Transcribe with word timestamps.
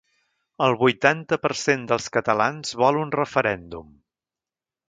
El 0.67 0.77
vuitanta 0.79 1.39
per 1.43 1.51
cent 1.65 1.85
dels 1.93 2.09
catalans 2.17 2.75
vol 2.85 3.01
un 3.05 3.15
referèndum. 3.21 3.97